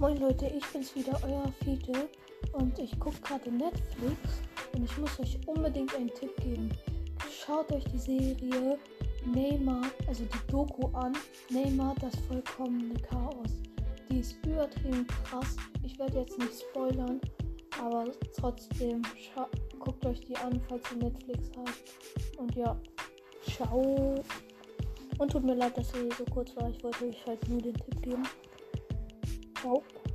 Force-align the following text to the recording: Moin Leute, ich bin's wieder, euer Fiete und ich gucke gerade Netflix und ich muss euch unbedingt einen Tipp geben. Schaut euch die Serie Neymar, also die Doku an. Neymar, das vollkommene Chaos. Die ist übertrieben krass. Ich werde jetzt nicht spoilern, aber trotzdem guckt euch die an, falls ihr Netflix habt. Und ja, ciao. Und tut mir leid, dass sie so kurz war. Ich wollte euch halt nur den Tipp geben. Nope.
Moin 0.00 0.16
Leute, 0.16 0.46
ich 0.46 0.64
bin's 0.68 0.96
wieder, 0.96 1.12
euer 1.22 1.52
Fiete 1.62 2.08
und 2.54 2.78
ich 2.78 2.98
gucke 2.98 3.20
gerade 3.20 3.52
Netflix 3.52 4.16
und 4.72 4.82
ich 4.82 4.96
muss 4.96 5.20
euch 5.20 5.38
unbedingt 5.44 5.94
einen 5.94 6.08
Tipp 6.08 6.34
geben. 6.40 6.70
Schaut 7.30 7.70
euch 7.70 7.84
die 7.84 7.98
Serie 7.98 8.78
Neymar, 9.26 9.82
also 10.08 10.24
die 10.24 10.50
Doku 10.50 10.88
an. 10.96 11.12
Neymar, 11.50 11.94
das 12.00 12.16
vollkommene 12.20 12.94
Chaos. 13.10 13.50
Die 14.10 14.20
ist 14.20 14.38
übertrieben 14.46 15.06
krass. 15.06 15.54
Ich 15.82 15.98
werde 15.98 16.20
jetzt 16.20 16.38
nicht 16.38 16.62
spoilern, 16.62 17.20
aber 17.78 18.06
trotzdem 18.38 19.02
guckt 19.80 20.06
euch 20.06 20.20
die 20.22 20.36
an, 20.38 20.58
falls 20.66 20.82
ihr 20.92 20.96
Netflix 20.96 21.50
habt. 21.58 22.38
Und 22.38 22.54
ja, 22.56 22.74
ciao. 23.42 24.14
Und 25.18 25.30
tut 25.30 25.44
mir 25.44 25.56
leid, 25.56 25.76
dass 25.76 25.92
sie 25.92 26.08
so 26.16 26.24
kurz 26.32 26.56
war. 26.56 26.70
Ich 26.70 26.82
wollte 26.82 27.04
euch 27.04 27.26
halt 27.26 27.46
nur 27.50 27.60
den 27.60 27.74
Tipp 27.74 28.00
geben. 28.00 28.22
Nope. 29.62 30.09